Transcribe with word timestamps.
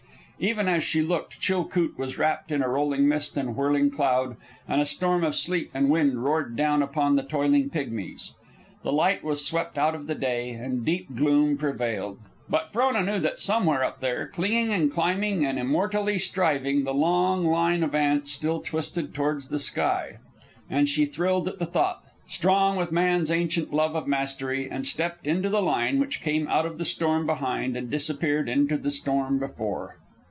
Even 0.43 0.67
as 0.67 0.83
she 0.83 1.03
looked, 1.03 1.39
Chilcoot 1.39 1.99
was 1.99 2.17
wrapped 2.17 2.51
in 2.51 2.61
rolling 2.61 3.07
mist 3.07 3.37
and 3.37 3.55
whirling 3.55 3.91
cloud, 3.91 4.37
and 4.67 4.81
a 4.81 4.87
storm 4.87 5.23
of 5.23 5.35
sleet 5.35 5.69
and 5.71 5.87
wind 5.87 6.23
roared 6.23 6.55
down 6.55 6.81
upon 6.81 7.15
the 7.15 7.21
toiling 7.21 7.69
pigmies. 7.69 8.33
The 8.81 8.91
light 8.91 9.23
was 9.23 9.45
swept 9.45 9.77
out 9.77 9.93
of 9.93 10.07
the 10.07 10.15
day, 10.15 10.49
and 10.49 10.79
a 10.79 10.83
deep 10.83 11.15
gloom 11.15 11.59
prevailed; 11.59 12.17
but 12.49 12.73
Frona 12.73 13.03
knew 13.03 13.19
that 13.19 13.39
somewhere 13.39 13.83
up 13.83 13.99
there, 13.99 14.25
clinging 14.29 14.73
and 14.73 14.91
climbing 14.91 15.45
and 15.45 15.59
immortally 15.59 16.17
striving, 16.17 16.85
the 16.85 16.91
long 16.95 17.45
line 17.45 17.83
of 17.83 17.93
ants 17.93 18.31
still 18.31 18.61
twisted 18.61 19.13
towards 19.13 19.49
the 19.49 19.59
sky. 19.59 20.17
And 20.67 20.89
she 20.89 21.05
thrilled 21.05 21.47
at 21.49 21.59
the 21.59 21.67
thought, 21.67 22.01
strong 22.25 22.77
with 22.77 22.91
man's 22.91 23.29
ancient 23.29 23.71
love 23.75 23.93
of 23.95 24.07
mastery, 24.07 24.67
and 24.67 24.87
stepped 24.87 25.27
into 25.27 25.49
the 25.49 25.61
line 25.61 25.99
which 25.99 26.19
came 26.21 26.47
out 26.47 26.65
of 26.65 26.79
the 26.79 26.83
storm 26.85 27.27
behind 27.27 27.77
and 27.77 27.91
disappeared 27.91 28.49
into 28.49 28.75
the 28.79 28.89
storm 28.89 29.37
before. 29.37 29.97